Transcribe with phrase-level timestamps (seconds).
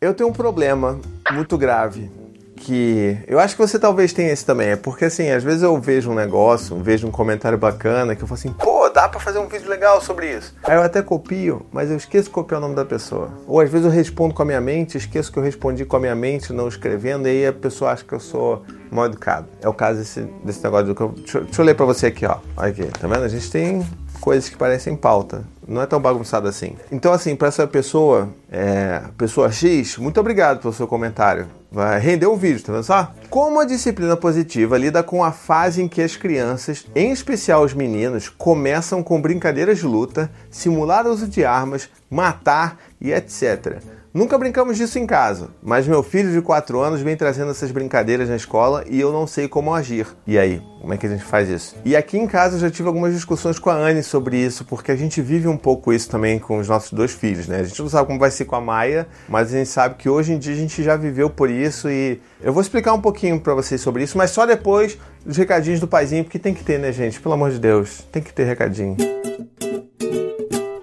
[0.00, 1.00] Eu tenho um problema
[1.32, 2.08] muito grave
[2.54, 4.68] que eu acho que você talvez tenha esse também.
[4.68, 8.28] É porque assim, às vezes eu vejo um negócio, vejo um comentário bacana que eu
[8.28, 10.54] falo assim, pô, dá pra fazer um vídeo legal sobre isso.
[10.62, 13.32] Aí eu até copio, mas eu esqueço de copiar o nome da pessoa.
[13.44, 16.00] Ou às vezes eu respondo com a minha mente, esqueço que eu respondi com a
[16.00, 18.62] minha mente, não escrevendo, e aí a pessoa acha que eu sou
[18.92, 19.48] mal educado.
[19.60, 21.08] É o caso desse, desse negócio do que eu.
[21.08, 22.38] Deixa, deixa eu ler pra você aqui, ó.
[22.56, 23.24] Olha aqui, tá vendo?
[23.24, 23.84] A gente tem
[24.18, 25.44] coisas que parecem pauta.
[25.66, 26.76] Não é tão bagunçado assim.
[26.90, 31.46] Então, assim, para essa pessoa, é, pessoa X, muito obrigado pelo seu comentário.
[31.70, 33.12] Vai render um vídeo, tá vendo só?
[33.28, 37.74] Como a disciplina positiva lida com a fase em que as crianças, em especial os
[37.74, 43.82] meninos, começam com brincadeiras de luta, simular uso de armas, matar e etc.
[44.18, 48.28] Nunca brincamos disso em casa, mas meu filho de 4 anos vem trazendo essas brincadeiras
[48.28, 50.08] na escola e eu não sei como agir.
[50.26, 51.76] E aí, como é que a gente faz isso?
[51.84, 54.90] E aqui em casa eu já tive algumas discussões com a Anne sobre isso, porque
[54.90, 57.60] a gente vive um pouco isso também com os nossos dois filhos, né?
[57.60, 60.08] A gente não sabe como vai ser com a Maia, mas a gente sabe que
[60.08, 63.38] hoje em dia a gente já viveu por isso e eu vou explicar um pouquinho
[63.38, 66.80] para vocês sobre isso, mas só depois dos recadinhos do paizinho, porque tem que ter,
[66.80, 67.20] né, gente?
[67.20, 68.96] Pelo amor de Deus, tem que ter recadinho.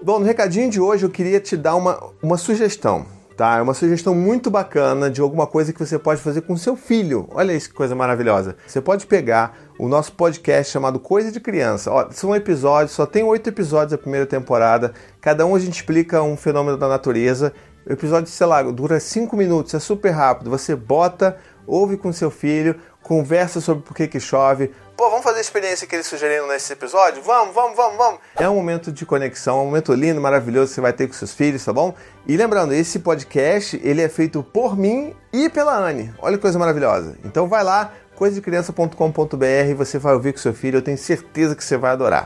[0.02, 3.58] Bom, no recadinho de hoje eu queria te dar uma, uma sugestão tá?
[3.58, 7.28] É uma sugestão muito bacana de alguma coisa que você pode fazer com seu filho.
[7.30, 8.56] Olha isso que coisa maravilhosa.
[8.66, 11.90] Você pode pegar o nosso podcast chamado Coisa de Criança.
[11.90, 14.94] Ó, são episódios, só tem oito episódios da primeira temporada.
[15.20, 17.52] Cada um a gente explica um fenômeno da natureza.
[17.86, 20.50] O episódio, sei lá, dura cinco minutos, é super rápido.
[20.50, 22.76] Você bota, ouve com seu filho,
[23.06, 24.72] conversa sobre por que, que chove.
[24.96, 27.22] Pô, vamos fazer a experiência que eles sugeriram nesse episódio?
[27.22, 28.20] Vamos, vamos, vamos, vamos.
[28.34, 31.32] É um momento de conexão, um momento lindo, maravilhoso que você vai ter com seus
[31.32, 31.94] filhos, tá bom?
[32.26, 36.12] E lembrando, esse podcast, ele é feito por mim e pela Anne.
[36.18, 37.16] Olha que coisa maravilhosa.
[37.24, 41.76] Então vai lá, coisadecriança.com.br, você vai ouvir com seu filho, eu tenho certeza que você
[41.76, 42.24] vai adorar.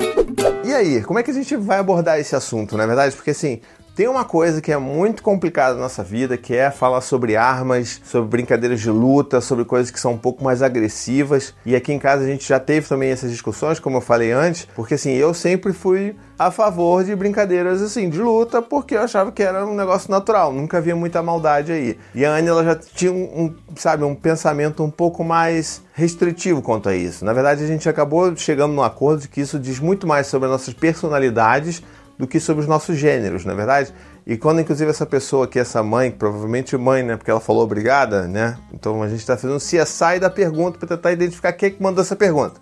[0.64, 3.14] E aí, como é que a gente vai abordar esse assunto, não é verdade?
[3.14, 3.60] Porque assim,
[4.00, 8.00] tem uma coisa que é muito complicada na nossa vida, que é falar sobre armas,
[8.02, 11.52] sobre brincadeiras de luta, sobre coisas que são um pouco mais agressivas.
[11.66, 14.66] E aqui em casa a gente já teve também essas discussões, como eu falei antes,
[14.74, 19.30] porque assim, eu sempre fui a favor de brincadeiras assim de luta, porque eu achava
[19.30, 21.98] que era um negócio natural, nunca havia muita maldade aí.
[22.14, 26.62] E a Anne ela já tinha um, um sabe, um pensamento um pouco mais restritivo
[26.62, 27.22] quanto a isso.
[27.26, 30.46] Na verdade, a gente acabou chegando num acordo de que isso diz muito mais sobre
[30.46, 31.82] as nossas personalidades
[32.20, 33.94] do que sobre os nossos gêneros, na é verdade?
[34.26, 37.16] E quando, inclusive, essa pessoa aqui, essa mãe, provavelmente mãe, né?
[37.16, 38.58] Porque ela falou obrigada, né?
[38.74, 41.82] Então a gente está fazendo um CSI da pergunta para tentar identificar quem é que
[41.82, 42.60] mandou essa pergunta.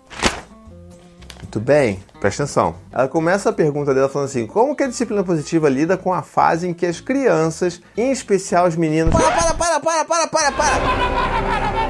[1.41, 2.75] Muito bem, presta atenção.
[2.91, 6.21] Ela começa a pergunta dela falando assim: como que a disciplina positiva lida com a
[6.21, 9.13] fase em que as crianças, em especial os meninos.
[9.13, 11.89] Para, para, para, para, para, para, para!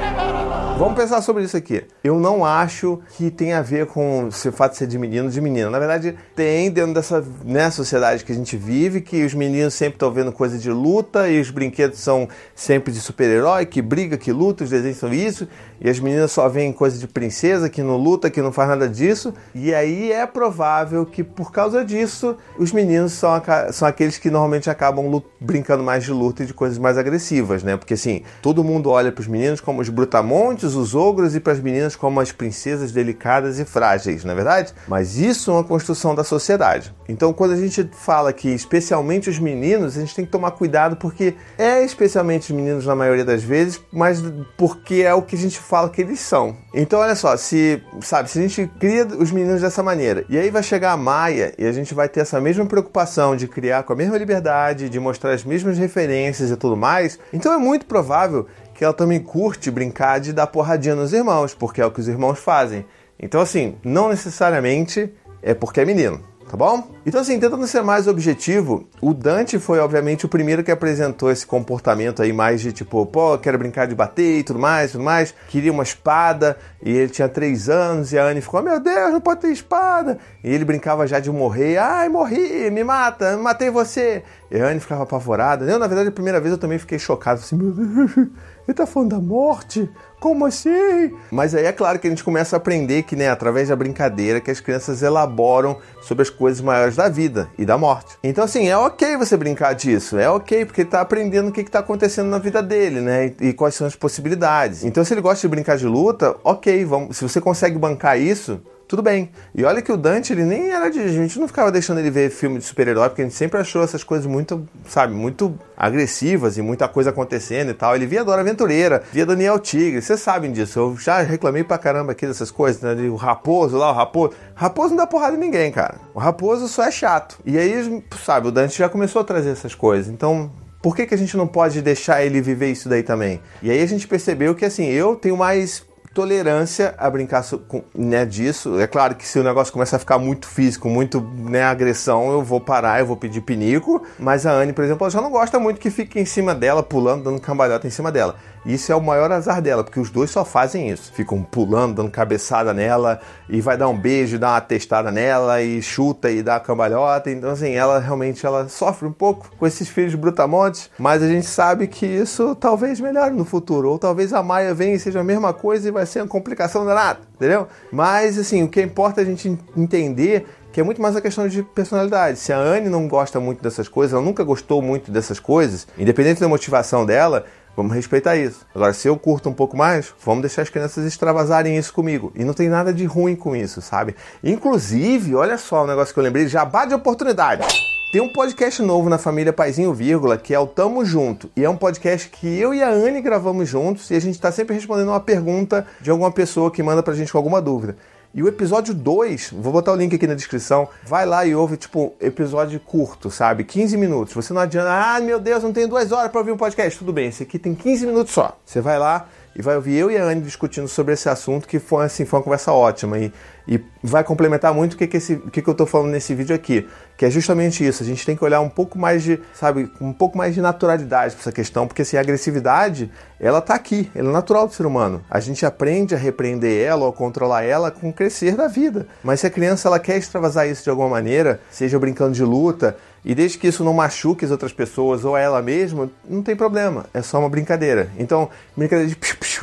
[0.80, 1.84] Vamos pensar sobre isso aqui.
[2.02, 5.30] Eu não acho que tem a ver com o fato de ser de menino ou
[5.30, 5.68] de menina.
[5.68, 9.96] Na verdade, tem dentro dessa né, sociedade que a gente vive que os meninos sempre
[9.96, 14.32] estão vendo coisa de luta e os brinquedos são sempre de super-herói, que briga, que
[14.32, 15.46] luta, os desenhos são isso,
[15.82, 18.88] e as meninas só veem coisa de princesa, que não luta, que não faz nada
[18.88, 19.34] disso.
[19.54, 23.30] E aí é provável que por causa disso os meninos são,
[23.72, 27.76] são aqueles que normalmente acabam brincando mais de luta e de coisas mais agressivas, né?
[27.76, 31.52] Porque assim, todo mundo olha para os meninos como os brutamontes os ogros e para
[31.52, 34.74] as meninas como as princesas delicadas e frágeis, não é verdade?
[34.88, 36.94] Mas isso é uma construção da sociedade.
[37.08, 40.96] Então, quando a gente fala que especialmente os meninos, a gente tem que tomar cuidado
[40.96, 44.22] porque é especialmente os meninos na maioria das vezes, mas
[44.56, 46.56] porque é o que a gente fala que eles são.
[46.72, 50.50] Então, olha só, se, sabe, se a gente cria os meninos dessa maneira, e aí
[50.50, 53.92] vai chegar a Maia e a gente vai ter essa mesma preocupação de criar com
[53.92, 58.46] a mesma liberdade, de mostrar as mesmas referências e tudo mais, então é muito provável
[58.74, 62.08] que ela também curte brincar de dar porradinha nos irmãos, porque é o que os
[62.08, 62.86] irmãos fazem.
[63.18, 65.12] Então, assim, não necessariamente
[65.42, 66.88] é porque é menino, tá bom?
[67.10, 71.44] Então, assim, tentando ser mais objetivo, o Dante foi, obviamente, o primeiro que apresentou esse
[71.44, 75.34] comportamento aí mais de tipo, pô, quero brincar de bater e tudo mais, tudo mais.
[75.48, 79.20] Queria uma espada e ele tinha três anos e a Anne ficou, meu Deus, não
[79.20, 80.18] pode ter espada.
[80.44, 84.22] E ele brincava já de morrer, ai, morri, me mata, matei você.
[84.48, 85.64] E a Anne ficava apavorada.
[85.64, 88.28] Eu, na verdade, a primeira vez eu também fiquei chocado, assim, meu Deus.
[88.68, 89.90] Ele tá falando da morte?
[90.20, 91.12] Como assim?
[91.30, 94.40] Mas aí é claro que a gente começa a aprender que, né, através da brincadeira,
[94.40, 98.18] que as crianças elaboram sobre as coisas maiores da vida e da morte.
[98.22, 100.18] Então, assim, é ok você brincar disso.
[100.18, 103.34] É ok, porque ele tá aprendendo o que, que tá acontecendo na vida dele, né?
[103.40, 104.84] E, e quais são as possibilidades.
[104.84, 107.16] Então, se ele gosta de brincar de luta, ok, vamos.
[107.16, 108.60] Se você consegue bancar isso,
[108.90, 109.30] tudo bem.
[109.54, 110.98] E olha que o Dante, ele nem era de.
[110.98, 113.84] A gente não ficava deixando ele ver filme de super-herói, porque a gente sempre achou
[113.84, 117.94] essas coisas muito, sabe, muito agressivas e muita coisa acontecendo e tal.
[117.94, 120.80] Ele via Dora Aventureira, via Daniel Tigre, vocês sabem disso.
[120.80, 123.08] Eu já reclamei pra caramba aqui dessas coisas, né?
[123.08, 124.32] O Raposo lá, o Raposo.
[124.56, 125.94] Raposo não dá porrada em ninguém, cara.
[126.12, 127.38] O Raposo só é chato.
[127.46, 130.12] E aí, sabe, o Dante já começou a trazer essas coisas.
[130.12, 130.50] Então,
[130.82, 133.40] por que, que a gente não pode deixar ele viver isso daí também?
[133.62, 138.24] E aí a gente percebeu que assim, eu tenho mais tolerância a brincar com, né,
[138.24, 138.80] disso.
[138.80, 142.42] É claro que se o negócio começar a ficar muito físico, muito né, agressão, eu
[142.42, 144.02] vou parar, eu vou pedir pinico.
[144.18, 146.82] Mas a Anne, por exemplo, ela já não gosta muito que fique em cima dela,
[146.82, 148.36] pulando, dando cambalhota em cima dela.
[148.66, 151.12] Isso é o maior azar dela, porque os dois só fazem isso.
[151.14, 155.80] Ficam pulando, dando cabeçada nela, e vai dar um beijo, dar uma testada nela, e
[155.80, 157.30] chuta e dá a cambalhota.
[157.30, 161.46] Então, assim, ela realmente ela sofre um pouco com esses filhos brutamontes, mas a gente
[161.46, 163.90] sabe que isso talvez melhore no futuro.
[163.90, 166.84] Ou talvez a Maia venha e seja a mesma coisa e vai ser uma complicação
[166.84, 167.68] danada, entendeu?
[167.90, 171.48] Mas, assim, o que importa é a gente entender que é muito mais a questão
[171.48, 172.38] de personalidade.
[172.38, 176.40] Se a Anne não gosta muito dessas coisas, ela nunca gostou muito dessas coisas, independente
[176.40, 177.44] da motivação dela,
[177.76, 178.66] Vamos respeitar isso.
[178.74, 182.32] Agora, se eu curto um pouco mais, vamos deixar as crianças extravasarem isso comigo.
[182.34, 184.14] E não tem nada de ruim com isso, sabe?
[184.42, 187.64] Inclusive, olha só o um negócio que eu lembrei, jabá de oportunidade.
[188.12, 191.48] Tem um podcast novo na família Paizinho Vírgula, que é o Tamo Junto.
[191.54, 194.50] E é um podcast que eu e a Anne gravamos juntos e a gente está
[194.50, 197.96] sempre respondendo uma pergunta de alguma pessoa que manda pra gente com alguma dúvida.
[198.34, 201.76] E o episódio 2, vou botar o link aqui na descrição, vai lá e ouve,
[201.76, 203.62] tipo, episódio curto, sabe?
[203.62, 204.34] 15 minutos.
[204.34, 206.98] Você não adianta, ah, meu Deus, não tenho duas horas para ouvir um podcast.
[206.98, 208.58] Tudo bem, esse aqui tem 15 minutos só.
[208.64, 211.78] Você vai lá e vai ouvir eu e a Anne discutindo sobre esse assunto, que
[211.78, 213.18] foi, assim, foi uma conversa ótima.
[213.18, 213.32] E
[213.66, 216.34] e vai complementar muito o que, que, esse, o que, que eu estou falando nesse
[216.34, 218.02] vídeo aqui, que é justamente isso.
[218.02, 221.34] A gente tem que olhar um pouco mais de, sabe, um pouco mais de naturalidade
[221.34, 224.86] para essa questão, porque assim, a agressividade, ela tá aqui, ela é natural do ser
[224.86, 225.22] humano.
[225.30, 229.06] A gente aprende a repreender ela ou controlar ela com o crescer da vida.
[229.22, 232.96] Mas se a criança ela quer extravasar isso de alguma maneira, seja brincando de luta,
[233.24, 237.06] e desde que isso não machuque as outras pessoas ou ela mesma, não tem problema.
[237.12, 238.10] É só uma brincadeira.
[238.18, 239.16] Então, brincadeira de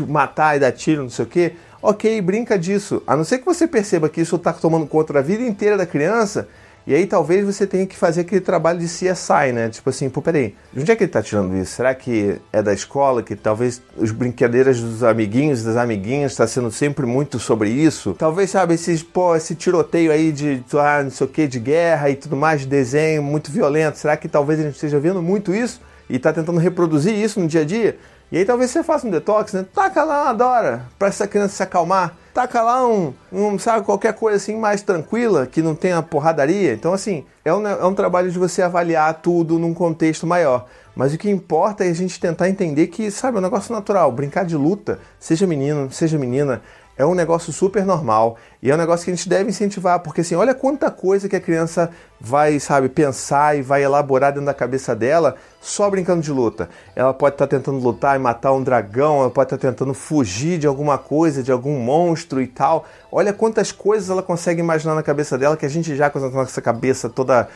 [0.08, 1.56] matar e dar tiro, não sei o quê,
[1.88, 3.02] ok, brinca disso.
[3.08, 5.86] A não ser que você perceba que isso está tomando conta da vida inteira da
[5.86, 6.46] criança,
[6.86, 9.70] e aí talvez você tenha que fazer aquele trabalho de CSI, né?
[9.70, 11.76] Tipo assim, pô, peraí, de onde é que ele está tirando isso?
[11.76, 16.70] Será que é da escola, que talvez os brincadeiras dos amiguinhos, das amiguinhas, está sendo
[16.72, 18.14] sempre muito sobre isso?
[18.20, 22.18] Talvez, sabe, esses, pô, esse tiroteio aí de, ah, não sei o de guerra e
[22.18, 25.80] tudo mais, de desenho muito violento, será que talvez a gente esteja vendo muito isso
[26.10, 27.98] e está tentando reproduzir isso no dia a dia?
[28.30, 29.66] E aí talvez você faça um detox, né?
[29.74, 32.14] Taca lá uma Dora para essa criança se acalmar.
[32.34, 36.74] Taca lá um, um, sabe, qualquer coisa assim mais tranquila, que não tenha porradaria.
[36.74, 40.68] Então, assim, é um, é um trabalho de você avaliar tudo num contexto maior.
[40.94, 44.12] Mas o que importa é a gente tentar entender que, sabe, é um negócio natural.
[44.12, 46.62] Brincar de luta, seja menino, seja menina,
[46.98, 50.22] é um negócio super normal e é um negócio que a gente deve incentivar, porque
[50.22, 54.54] assim, olha quanta coisa que a criança vai, sabe, pensar e vai elaborar dentro da
[54.54, 56.70] cabeça dela só brincando de luta.
[56.96, 59.94] Ela pode estar tá tentando lutar e matar um dragão, ela pode estar tá tentando
[59.94, 62.86] fugir de alguma coisa, de algum monstro e tal.
[63.12, 66.30] Olha quantas coisas ela consegue imaginar na cabeça dela que a gente já com a
[66.30, 67.48] nossa cabeça toda,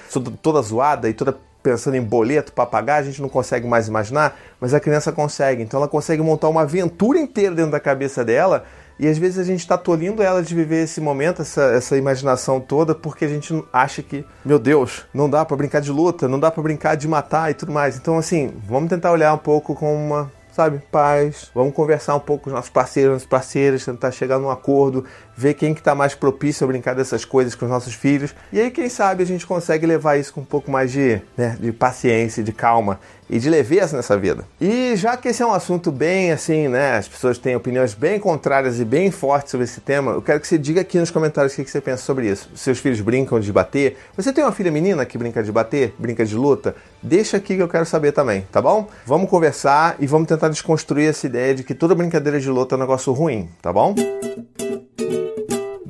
[0.42, 4.36] toda, zoada e toda pensando em boleto para pagar, a gente não consegue mais imaginar,
[4.60, 5.62] mas a criança consegue.
[5.62, 8.66] Então ela consegue montar uma aventura inteira dentro da cabeça dela
[9.02, 12.60] e às vezes a gente está tolindo ela de viver esse momento, essa, essa imaginação
[12.60, 16.40] toda, porque a gente acha que, meu Deus, não dá para brincar de luta, não
[16.40, 17.98] dá para brincar de matar e tudo mais.
[17.98, 21.50] Então, assim, vamos tentar olhar um pouco com uma sabe, paz.
[21.56, 25.06] Vamos conversar um pouco com os nossos parceiros, nossas parceiras, tentar chegar num acordo,
[25.42, 28.36] ver quem que tá mais propício a brincar dessas coisas com os nossos filhos.
[28.54, 31.58] E aí, quem sabe, a gente consegue levar isso com um pouco mais de, né,
[31.60, 34.46] de paciência, de calma e de leveza nessa vida.
[34.60, 38.20] E já que esse é um assunto bem assim, né, as pessoas têm opiniões bem
[38.20, 41.54] contrárias e bem fortes sobre esse tema, eu quero que você diga aqui nos comentários
[41.54, 42.50] o que você pensa sobre isso.
[42.54, 43.98] Seus filhos brincam de bater?
[44.18, 46.76] Você tem uma filha menina que brinca de bater, brinca de luta?
[47.02, 48.88] Deixa aqui que eu quero saber também, tá bom?
[49.06, 52.78] Vamos conversar e vamos tentar desconstruir essa ideia de que toda brincadeira de luta é
[52.78, 53.96] um negócio ruim, tá bom?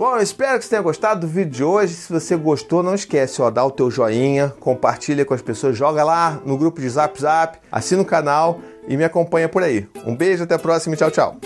[0.01, 1.93] Bom, eu espero que você tenha gostado do vídeo de hoje.
[1.93, 6.03] Se você gostou, não esquece, ó, dá o teu joinha, compartilha com as pessoas, joga
[6.03, 9.87] lá no grupo de Zap Zap, assina o canal e me acompanha por aí.
[10.03, 11.37] Um beijo, até a próxima e tchau, tchau.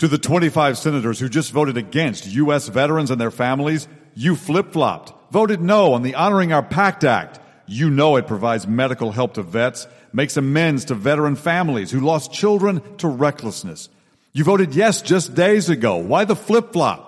[0.00, 2.68] To the 25 senators who just voted against U.S.
[2.68, 7.38] veterans and their families, you flip-flopped, voted no on the Honoring Our Pact Act.
[7.68, 12.32] You know it provides medical help to vets, makes amends to veteran families who lost
[12.32, 13.88] children to recklessness.
[14.32, 15.94] You voted yes just days ago.
[15.98, 17.07] Why the flip-flop?